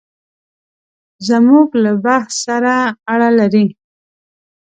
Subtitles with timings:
[1.27, 2.73] زموږ له بحث سره
[3.13, 3.65] اړه لري.